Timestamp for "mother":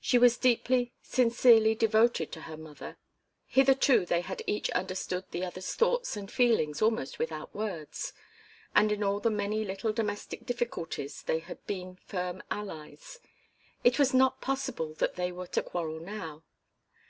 2.56-2.96